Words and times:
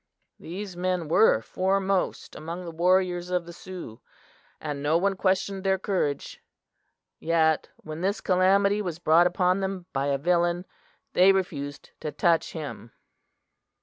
These 0.39 0.75
men 0.75 1.07
were 1.09 1.41
foremost 1.43 2.35
among 2.35 2.65
the 2.65 2.71
warriors 2.71 3.29
of 3.29 3.45
the 3.45 3.53
Sioux, 3.53 4.01
and 4.59 4.81
no 4.81 4.97
one 4.97 5.15
questioned 5.15 5.63
their 5.63 5.77
courage; 5.77 6.41
yet 7.19 7.69
when 7.77 8.01
this 8.01 8.19
calamity 8.19 8.81
was 8.81 8.97
brought 8.97 9.27
upon 9.27 9.59
them 9.59 9.85
by 9.93 10.07
a 10.07 10.17
villain, 10.17 10.65
they 11.13 11.31
refused 11.31 11.91
to 11.99 12.11
touch 12.11 12.53
him! 12.53 12.93